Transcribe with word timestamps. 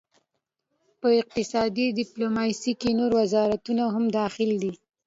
په 0.99 1.07
اقتصادي 1.21 1.85
ډیپلوماسي 1.99 2.73
کې 2.81 2.91
نور 2.99 3.11
وزارتونه 3.21 3.83
هم 3.95 4.05
دخیل 4.17 4.51
دي 4.63 4.73